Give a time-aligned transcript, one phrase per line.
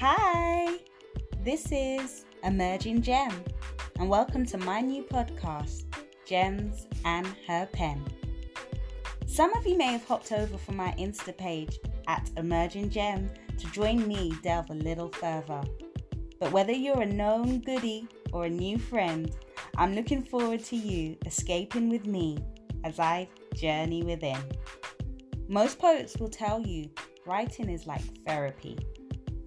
[0.00, 0.78] Hi,
[1.42, 3.32] this is Emerging Gem,
[3.98, 5.86] and welcome to my new podcast,
[6.24, 8.04] Gems and Her Pen.
[9.26, 13.28] Some of you may have hopped over from my Insta page at Emerging Gem
[13.58, 15.62] to join me delve a little further.
[16.38, 19.34] But whether you're a known goodie or a new friend,
[19.78, 22.38] I'm looking forward to you escaping with me
[22.84, 24.38] as I journey within.
[25.48, 26.88] Most poets will tell you
[27.26, 28.78] writing is like therapy,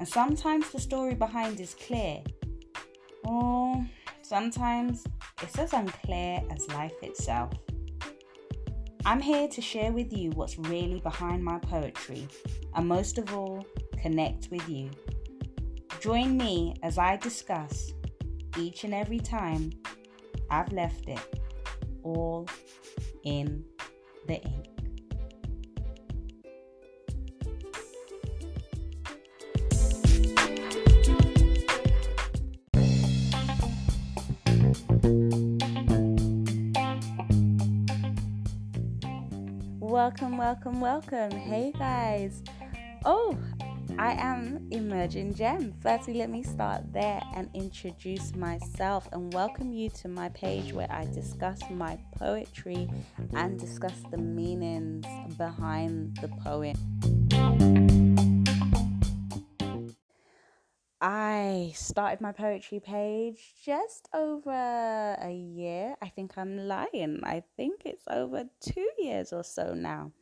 [0.00, 2.22] and sometimes the story behind is clear,
[3.22, 3.86] or
[4.22, 5.04] sometimes
[5.42, 7.52] it's as unclear as life itself.
[9.04, 12.26] I'm here to share with you what's really behind my poetry,
[12.74, 13.64] and most of all,
[14.00, 14.90] connect with you.
[16.00, 17.92] Join me as I discuss
[18.58, 19.70] each and every time
[20.50, 21.42] I've left it
[22.02, 22.48] all
[23.24, 23.66] in
[24.26, 24.69] the ink.
[40.10, 41.30] Welcome, welcome, welcome.
[41.30, 42.42] Hey guys.
[43.04, 43.38] Oh,
[43.96, 45.72] I am Emerging Gem.
[45.80, 50.90] Firstly, let me start there and introduce myself and welcome you to my page where
[50.90, 52.90] I discuss my poetry
[53.34, 55.06] and discuss the meanings
[55.38, 57.19] behind the poem.
[61.02, 65.96] I started my poetry page just over a year.
[66.02, 67.20] I think I'm lying.
[67.22, 70.12] I think it's over two years or so now.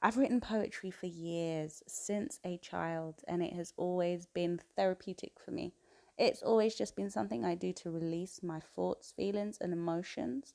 [0.00, 5.50] I've written poetry for years, since a child, and it has always been therapeutic for
[5.50, 5.72] me.
[6.16, 10.54] It's always just been something I do to release my thoughts, feelings, and emotions,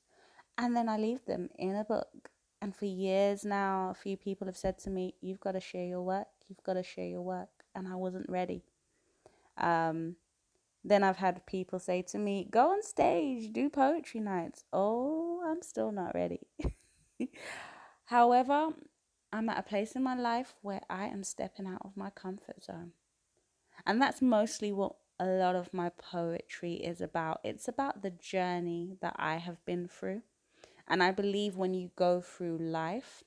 [0.56, 2.30] and then I leave them in a book.
[2.62, 5.84] And for years now, a few people have said to me, You've got to share
[5.84, 7.50] your work, you've got to share your work.
[7.74, 8.62] And I wasn't ready.
[9.58, 10.16] Um,
[10.84, 14.64] then I've had people say to me, Go on stage, do poetry nights.
[14.72, 16.40] Oh, I'm still not ready.
[18.06, 18.70] However,
[19.32, 22.62] I'm at a place in my life where I am stepping out of my comfort
[22.62, 22.92] zone.
[23.86, 27.40] And that's mostly what a lot of my poetry is about.
[27.44, 30.22] It's about the journey that I have been through.
[30.86, 33.24] And I believe when you go through life,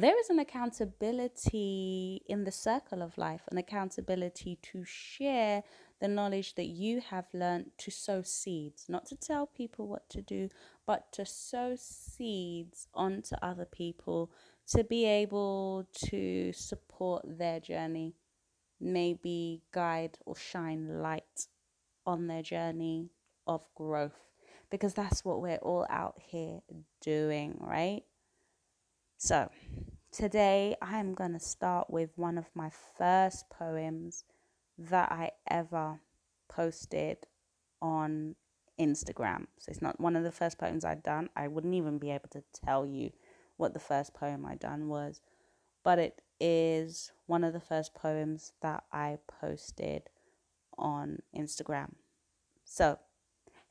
[0.00, 5.62] there is an accountability in the circle of life, an accountability to share
[6.00, 10.22] the knowledge that you have learned to sow seeds, not to tell people what to
[10.22, 10.48] do,
[10.86, 14.30] but to sow seeds onto other people
[14.66, 18.14] to be able to support their journey,
[18.80, 21.46] maybe guide or shine light
[22.06, 23.10] on their journey
[23.46, 24.18] of growth,
[24.70, 26.60] because that's what we're all out here
[27.02, 28.02] doing, right?
[29.24, 29.50] So,
[30.12, 32.68] today I'm going to start with one of my
[32.98, 34.24] first poems
[34.76, 36.00] that I ever
[36.46, 37.24] posted
[37.80, 38.34] on
[38.78, 39.46] Instagram.
[39.56, 41.30] So, it's not one of the first poems I'd done.
[41.34, 43.12] I wouldn't even be able to tell you
[43.56, 45.22] what the first poem I'd done was,
[45.82, 50.02] but it is one of the first poems that I posted
[50.76, 51.94] on Instagram.
[52.66, 52.98] So,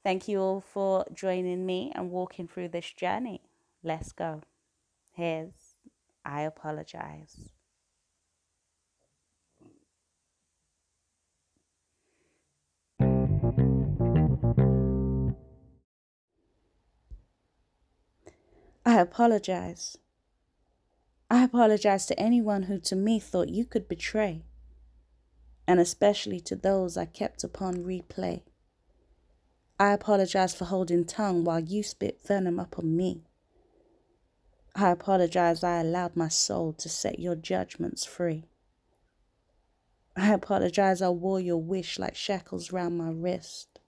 [0.02, 3.44] thank you all for joining me and walking through this journey.
[3.84, 4.42] Let's go.
[5.16, 5.76] Here's
[6.26, 7.52] I apologize.
[18.86, 19.98] I apologize.
[21.30, 24.44] I apologize to anyone who to me thought you could betray,
[25.68, 28.42] and especially to those I kept upon replay.
[29.80, 33.24] I apologize for holding tongue while you spit venom upon me.
[34.76, 38.46] I apologize I allowed my soul to set your judgments free.
[40.16, 43.80] I apologize I wore your wish like shackles round my wrist.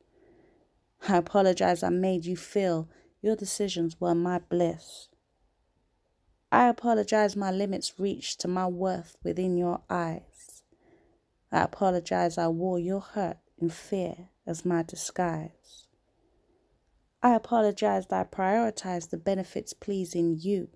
[1.07, 2.87] I apologize I made you feel
[3.21, 5.07] your decisions were my bliss.
[6.51, 10.63] I apologize my limits reached to my worth within your eyes.
[11.51, 15.87] I apologize I wore your hurt in fear as my disguise.
[17.23, 20.69] I apologize that I prioritized the benefits pleasing you.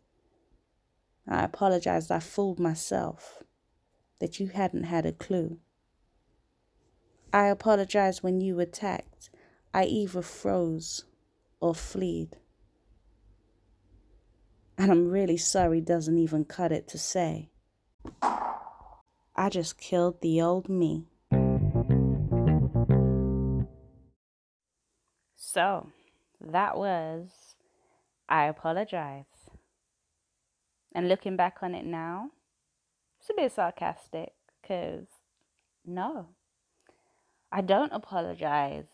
[1.31, 3.43] I apologize I fooled myself,
[4.19, 5.59] that you hadn't had a clue.
[7.31, 9.29] I apologize when you attacked,
[9.71, 11.05] I either froze
[11.59, 12.37] or fleed.
[14.75, 17.51] And I'm really sorry doesn't even cut it to say.
[19.35, 21.05] I just killed the old me.
[25.35, 25.91] So,
[26.41, 27.55] that was
[28.27, 29.25] I Apologize.
[30.93, 32.31] And looking back on it now,
[33.19, 35.07] it's a bit sarcastic because
[35.85, 36.27] no,
[37.51, 38.85] I don't apologize.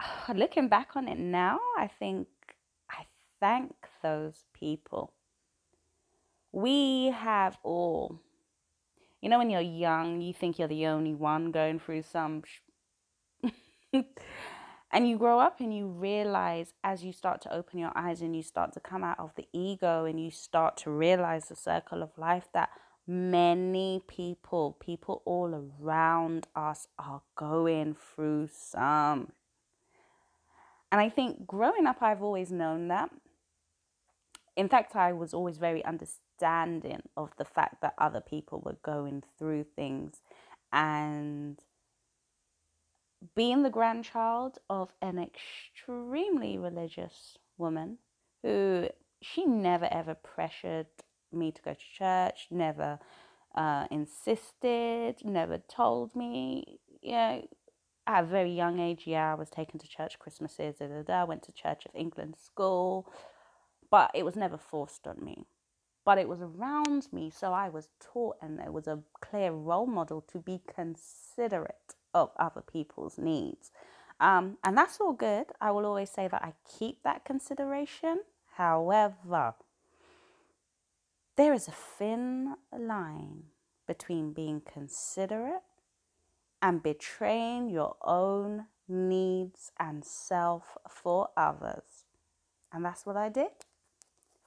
[0.34, 2.28] Looking back on it now, I think
[2.90, 3.04] I
[3.40, 5.12] thank those people.
[6.52, 8.20] We have all,
[9.20, 12.42] you know, when you're young, you think you're the only one going through some.
[12.44, 13.50] Sh-
[14.94, 18.36] and you grow up and you realize as you start to open your eyes and
[18.36, 22.00] you start to come out of the ego and you start to realize the circle
[22.00, 22.70] of life that
[23.04, 29.32] many people, people all around us, are going through some.
[30.92, 33.10] And I think growing up, I've always known that.
[34.56, 39.24] In fact, I was always very understanding of the fact that other people were going
[39.36, 40.22] through things.
[40.72, 41.58] And
[43.34, 47.98] being the grandchild of an extremely religious woman
[48.42, 48.88] who
[49.22, 50.86] she never ever pressured
[51.32, 52.98] me to go to church, never
[53.54, 56.78] uh, insisted, never told me.
[57.00, 57.48] You know,
[58.06, 61.24] at a very young age, yeah, I was taken to church Christmases, da, da, da,
[61.24, 63.10] went to Church of England school,
[63.90, 65.46] but it was never forced on me.
[66.04, 69.86] But it was around me, so I was taught, and there was a clear role
[69.86, 73.70] model to be considerate of other people's needs.
[74.20, 75.46] Um, and that's all good.
[75.60, 78.20] I will always say that I keep that consideration.
[78.56, 79.54] However,
[81.36, 83.44] there is a thin line
[83.86, 85.62] between being considerate
[86.62, 92.04] and betraying your own needs and self for others.
[92.72, 93.50] And that's what I did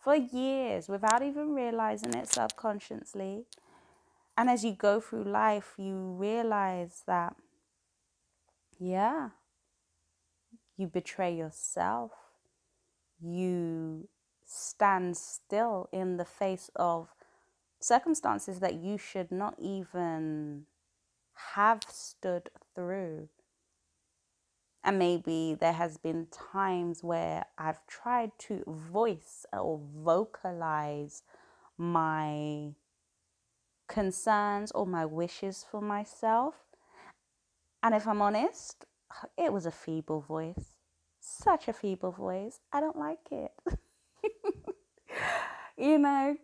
[0.08, 3.44] for years without even realizing it subconsciously.
[4.38, 7.36] And as you go through life, you realize that,
[8.79, 9.29] yeah,
[10.77, 12.12] you betray yourself.
[13.19, 14.07] You
[14.45, 17.09] stand still in the face of
[17.79, 20.65] circumstances that you should not even
[21.56, 23.29] have stood through.
[24.83, 31.24] And maybe there has been times where I've tried to voice or vocalize
[31.77, 32.74] my
[33.88, 36.67] concerns or my wishes for myself.
[37.88, 38.84] And if I'm honest,
[39.38, 40.75] it was a feeble voice.
[41.22, 42.60] Such a feeble voice.
[42.74, 43.54] I don't like it.
[45.78, 46.36] you know,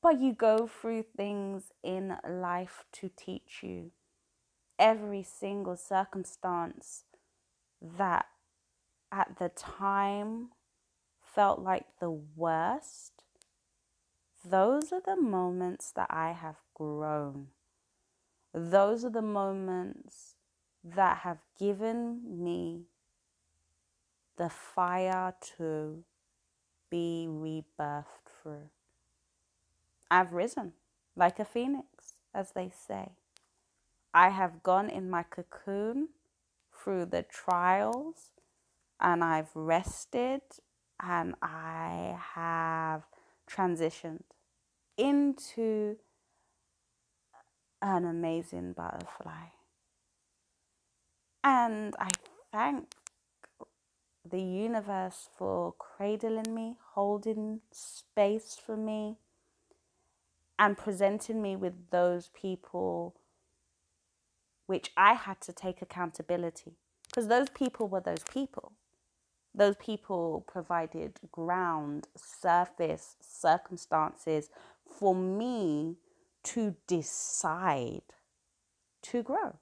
[0.00, 3.90] but you go through things in life to teach you.
[4.78, 7.04] Every single circumstance
[7.82, 8.24] that
[9.12, 10.48] at the time
[11.20, 13.22] felt like the worst,
[14.42, 17.48] those are the moments that I have grown.
[18.54, 20.36] Those are the moments
[20.84, 22.84] that have given me
[24.36, 26.04] the fire to
[26.88, 28.04] be rebirthed
[28.42, 28.70] through.
[30.08, 30.74] I've risen
[31.16, 33.12] like a phoenix, as they say.
[34.12, 36.10] I have gone in my cocoon
[36.72, 38.30] through the trials
[39.00, 40.42] and I've rested
[41.02, 43.02] and I have
[43.50, 44.22] transitioned
[44.96, 45.96] into
[47.84, 49.48] an amazing butterfly.
[51.44, 52.08] And I
[52.50, 52.94] thank
[54.28, 59.18] the universe for cradling me, holding space for me,
[60.58, 63.14] and presenting me with those people
[64.66, 66.72] which I had to take accountability.
[67.06, 68.72] Because those people were those people.
[69.54, 74.48] Those people provided ground, surface, circumstances
[74.88, 75.96] for me
[76.44, 78.02] to decide
[79.02, 79.58] to grow.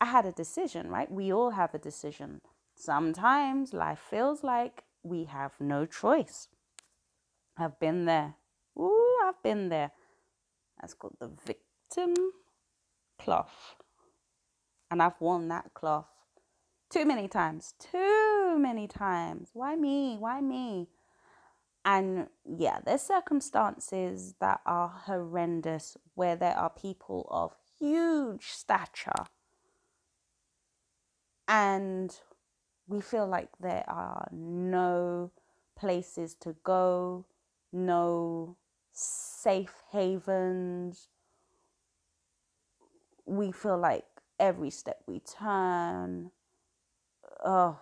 [0.00, 1.10] I had a decision, right?
[1.10, 2.40] We all have a decision.
[2.74, 6.48] Sometimes life feels like we have no choice.
[7.56, 8.34] I've been there.
[8.78, 9.92] Ooh, I've been there.
[10.80, 12.14] That's called the victim
[13.18, 13.76] cloth.
[14.90, 16.06] And I've worn that cloth
[16.94, 17.74] too many times.
[17.80, 19.50] Too many times.
[19.52, 20.16] Why me?
[20.16, 20.86] Why me?
[21.84, 29.26] And yeah, there's circumstances that are horrendous where there are people of huge stature
[31.46, 32.18] and
[32.86, 35.30] we feel like there are no
[35.76, 37.26] places to go,
[37.72, 38.56] no
[38.92, 41.08] safe havens.
[43.26, 44.04] We feel like
[44.38, 46.30] every step we turn,
[47.44, 47.78] oh,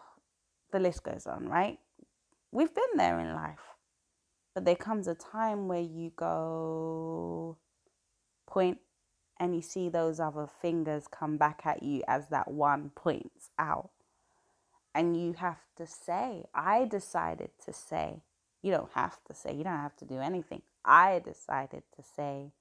[0.73, 1.78] the list goes on, right?
[2.50, 3.71] We've been there in life.
[4.54, 7.56] But there comes a time where you go
[8.47, 8.78] point
[9.40, 13.90] and you see those other fingers come back at you as that one points out.
[14.94, 18.23] And you have to say, I decided to say,
[18.61, 20.62] you don't have to say, you don't have to do anything.
[20.85, 22.52] I decided to say,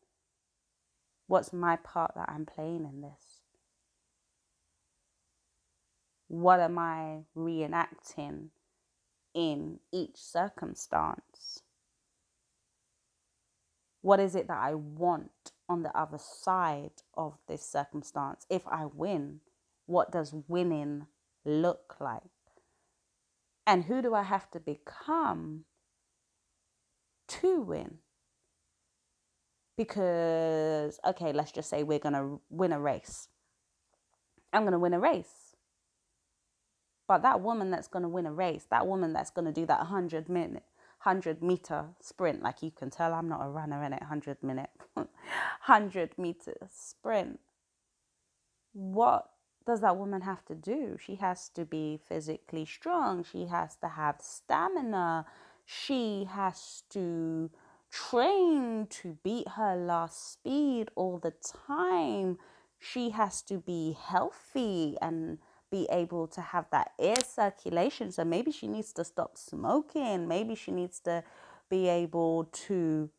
[1.31, 3.39] What's my part that I'm playing in this?
[6.27, 8.49] What am I reenacting
[9.33, 11.61] in each circumstance?
[14.01, 18.45] What is it that I want on the other side of this circumstance?
[18.49, 19.41] If I win,
[19.85, 21.07] what does winning
[21.45, 22.21] look like?
[23.65, 25.65] And who do I have to become
[27.27, 27.99] to win?
[29.77, 33.29] Because, okay, let's just say we're going to win a race.
[34.51, 35.55] I'm going to win a race.
[37.07, 39.65] But that woman that's going to win a race, that woman that's going to do
[39.65, 40.63] that 100 minute
[41.03, 42.43] 100 meter sprint.
[42.43, 47.39] Like you can tell, I'm not a runner in it, 100 minute, 100 meter sprint.
[48.73, 49.29] What
[49.65, 50.97] does that woman have to do?
[51.03, 53.23] She has to be physically strong.
[53.23, 55.25] She has to have stamina.
[55.65, 57.49] She has to
[57.91, 61.33] train to beat her last speed all the
[61.67, 62.37] time.
[62.79, 65.39] She has to be healthy and
[65.71, 68.11] be able to have that air circulation.
[68.11, 70.27] So maybe she needs to stop smoking.
[70.27, 71.23] Maybe she needs to
[71.69, 73.09] be able to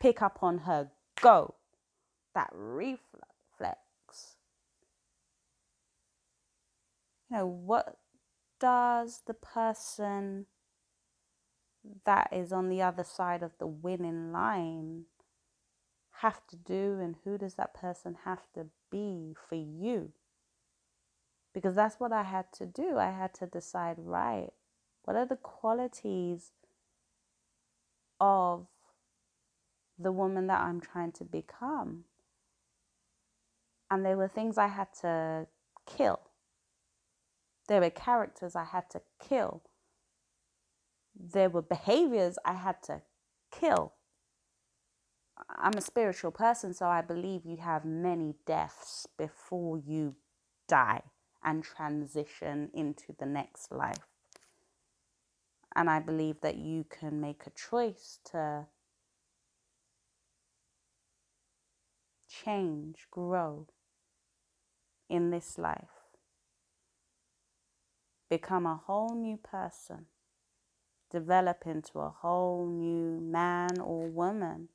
[0.00, 1.54] pick up on her go,
[2.34, 3.08] that reflex.
[7.30, 7.96] You know, what
[8.58, 10.46] does the person
[12.04, 15.04] that is on the other side of the winning line
[16.20, 20.12] have to do, and who does that person have to be for you?
[21.52, 22.98] Because that's what I had to do.
[22.98, 24.50] I had to decide right,
[25.04, 26.52] what are the qualities
[28.20, 28.66] of
[29.98, 32.04] the woman that I'm trying to become?
[33.90, 35.46] And there were things I had to
[35.86, 36.20] kill.
[37.66, 39.62] There were characters I had to kill.
[41.14, 43.02] There were behaviors I had to
[43.50, 43.94] kill.
[45.48, 50.14] I'm a spiritual person, so I believe you have many deaths before you
[50.68, 51.02] die
[51.42, 54.06] and transition into the next life.
[55.74, 58.66] And I believe that you can make a choice to
[62.28, 63.66] change, grow
[65.08, 66.08] in this life,
[68.28, 70.06] become a whole new person,
[71.10, 74.68] develop into a whole new man or woman.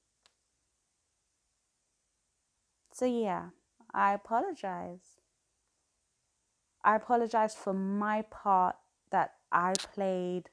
[2.91, 3.49] So, yeah,
[3.93, 5.19] I apologize
[6.85, 8.75] I apologize for my part
[9.11, 10.51] that I played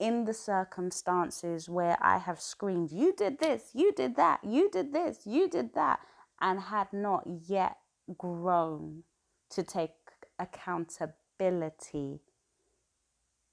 [0.00, 4.92] in the circumstances where I have screamed, You did this, you did that, you did
[4.92, 6.00] this, you did that,
[6.40, 7.76] and had not yet
[8.16, 9.04] grown
[9.50, 9.90] to take
[10.38, 12.20] accountability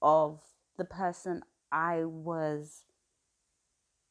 [0.02, 0.40] of
[0.76, 2.84] the person I was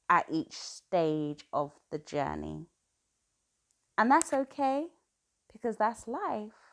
[0.09, 2.67] at each stage of the journey.
[3.97, 4.87] And that's okay
[5.51, 6.64] because that's life.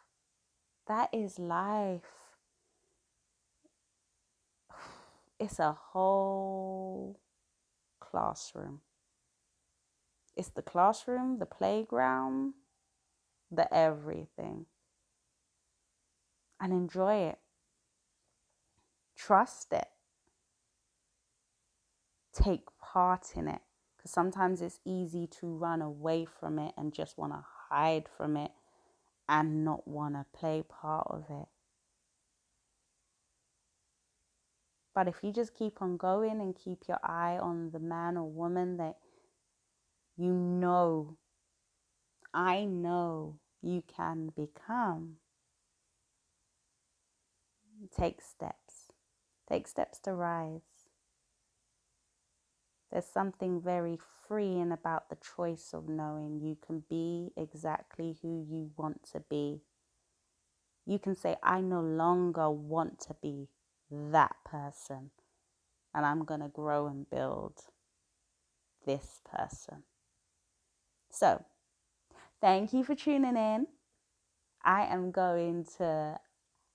[0.92, 2.02] That is life.
[5.40, 7.18] It's a whole
[7.98, 8.82] classroom.
[10.36, 12.52] It's the classroom, the playground,
[13.50, 14.66] the everything.
[16.60, 17.38] And enjoy it.
[19.16, 19.88] Trust it.
[22.34, 23.62] Take part in it.
[23.96, 28.36] Because sometimes it's easy to run away from it and just want to hide from
[28.36, 28.52] it
[29.28, 31.48] and not want to play part of it.
[34.94, 38.28] But if you just keep on going and keep your eye on the man or
[38.28, 38.96] woman that
[40.16, 41.16] you know,
[42.34, 45.16] I know you can become,
[47.96, 48.92] take steps.
[49.48, 50.71] Take steps to rise.
[52.92, 58.70] There's something very freeing about the choice of knowing you can be exactly who you
[58.76, 59.62] want to be.
[60.84, 63.48] You can say, I no longer want to be
[63.90, 65.10] that person,
[65.94, 67.62] and I'm going to grow and build
[68.84, 69.84] this person.
[71.10, 71.44] So,
[72.42, 73.68] thank you for tuning in.
[74.64, 76.18] I am going to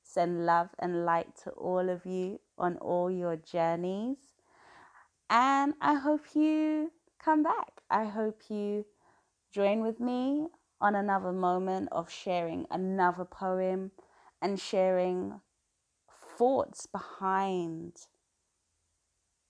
[0.01, 4.36] send love and light to all of you on all your journeys.
[5.29, 6.91] And I hope you
[7.23, 7.81] come back.
[7.89, 8.85] I hope you
[9.51, 10.47] join with me
[10.79, 13.91] on another moment of sharing another poem
[14.41, 15.41] and sharing
[16.37, 17.93] thoughts behind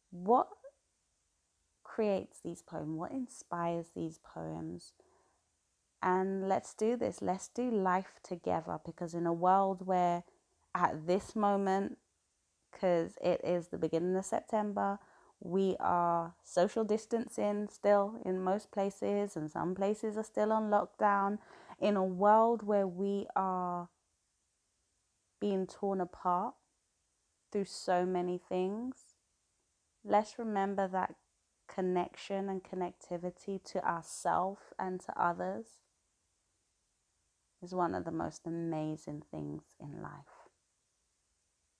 [0.10, 0.48] what
[1.84, 4.93] creates these poems, what inspires these poems.
[6.01, 7.22] And let's do this.
[7.22, 10.24] Let's do life together because, in a world where
[10.75, 11.98] at this moment,
[12.72, 15.00] because it is the beginning of September,
[15.39, 21.39] We are social distancing still in most places, and some places are still on lockdown.
[21.79, 23.89] In a world where we are
[25.39, 26.56] being torn apart
[27.51, 29.13] through so many things,
[30.03, 31.15] let's remember that
[31.67, 35.65] connection and connectivity to ourselves and to others
[37.62, 40.50] is one of the most amazing things in life.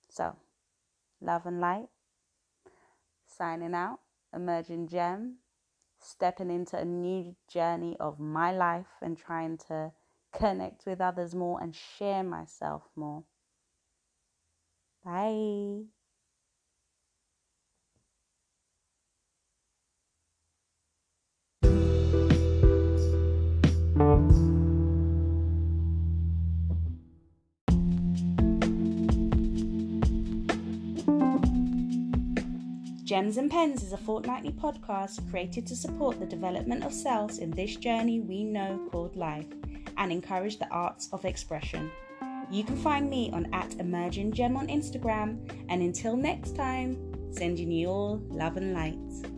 [0.08, 0.36] So,
[1.20, 1.88] love and light,
[3.38, 4.00] signing out,
[4.34, 5.36] emerging gem,
[6.00, 9.92] stepping into a new journey of my life and trying to
[10.32, 13.24] connect with others more and share myself more.
[15.04, 15.97] Bye.
[33.08, 37.50] Gems and Pens is a fortnightly podcast created to support the development of selves in
[37.50, 39.46] this journey we know called life
[39.96, 41.90] and encourage the arts of expression.
[42.50, 45.38] You can find me on at Emerging Gem on Instagram.
[45.70, 46.98] And until next time,
[47.32, 49.37] sending you all love and light.